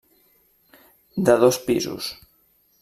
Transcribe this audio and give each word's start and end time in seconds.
De 1.29 1.35
dos 1.43 1.57
pisos. 1.67 2.03